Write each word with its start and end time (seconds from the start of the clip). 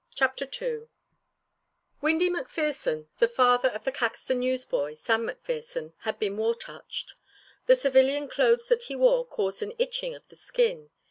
CHAPTER 0.15 0.49
II 0.59 0.87
Windy 2.01 2.31
McPherson, 2.31 3.05
the 3.19 3.27
father 3.27 3.69
of 3.69 3.83
the 3.83 3.91
Caxton 3.91 4.39
newsboy, 4.39 4.95
Sam 4.95 5.27
McPherson, 5.27 5.93
had 5.99 6.17
been 6.17 6.37
war 6.37 6.55
touched. 6.55 7.13
The 7.67 7.75
civilian 7.75 8.27
clothes 8.27 8.67
that 8.69 8.85
he 8.85 8.95
wore 8.95 9.23
caused 9.27 9.61
an 9.61 9.73
itching 9.77 10.15
of 10.15 10.27
the 10.27 10.35
skin. 10.35 10.89